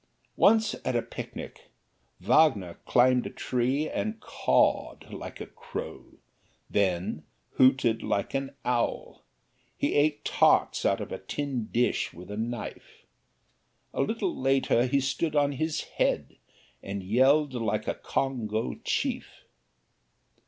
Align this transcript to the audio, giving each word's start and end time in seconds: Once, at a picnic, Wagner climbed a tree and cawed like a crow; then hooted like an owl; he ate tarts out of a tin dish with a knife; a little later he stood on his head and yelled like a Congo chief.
Once, 0.35 0.73
at 0.83 0.95
a 0.95 1.01
picnic, 1.03 1.67
Wagner 2.19 2.79
climbed 2.87 3.27
a 3.27 3.29
tree 3.29 3.87
and 3.87 4.19
cawed 4.19 5.05
like 5.13 5.39
a 5.39 5.45
crow; 5.45 6.15
then 6.67 7.21
hooted 7.57 8.01
like 8.01 8.33
an 8.33 8.49
owl; 8.65 9.23
he 9.77 9.93
ate 9.93 10.25
tarts 10.25 10.87
out 10.87 11.01
of 11.01 11.11
a 11.11 11.19
tin 11.19 11.65
dish 11.65 12.13
with 12.13 12.31
a 12.31 12.35
knife; 12.35 13.03
a 13.93 14.01
little 14.01 14.35
later 14.35 14.87
he 14.87 14.99
stood 14.99 15.35
on 15.35 15.51
his 15.51 15.81
head 15.81 16.35
and 16.81 17.03
yelled 17.03 17.53
like 17.53 17.87
a 17.87 17.93
Congo 17.93 18.73
chief. 18.83 19.43